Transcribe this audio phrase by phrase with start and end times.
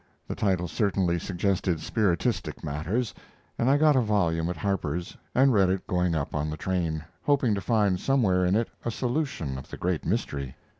[0.27, 3.13] The title certainly suggested spiritistic matters,
[3.59, 7.03] and I got a volume at Harpers', and read it going up on the train,
[7.21, 10.55] hoping to find somewhere in it a solution of the great mystery.